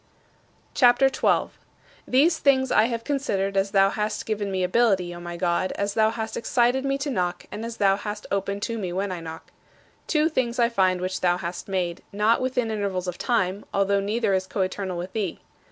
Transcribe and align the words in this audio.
CHAPTER 0.73 1.09
XII 1.09 1.13
15. 1.51 1.51
These 2.07 2.39
things 2.39 2.71
I 2.71 2.85
have 2.85 3.03
considered 3.03 3.55
as 3.55 3.69
thou 3.69 3.91
hast 3.91 4.25
given 4.25 4.49
me 4.49 4.63
ability, 4.63 5.13
O 5.13 5.19
my 5.19 5.37
God, 5.37 5.71
as 5.73 5.93
thou 5.93 6.09
hast 6.09 6.35
excited 6.35 6.83
me 6.83 6.97
to 6.97 7.11
knock, 7.11 7.45
and 7.51 7.63
as 7.63 7.77
thou 7.77 7.97
hast 7.97 8.25
opened 8.31 8.63
to 8.63 8.79
me 8.79 8.91
when 8.91 9.11
I 9.11 9.19
knock. 9.19 9.51
Two 10.07 10.27
things 10.27 10.57
I 10.57 10.69
find 10.69 11.01
which 11.01 11.21
thou 11.21 11.37
hast 11.37 11.67
made, 11.67 12.01
not 12.11 12.41
within 12.41 12.71
intervals 12.71 13.07
of 13.07 13.19
time, 13.19 13.63
although 13.75 13.99
neither 14.01 14.33
is 14.33 14.47
coeternal 14.47 14.97
with 14.97 15.13
thee. 15.13 15.39